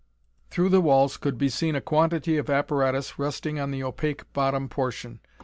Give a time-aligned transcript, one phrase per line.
[0.49, 4.67] Through the walls could be seen a quantity of apparatus resting on the opaque bottom
[4.67, 5.19] portion.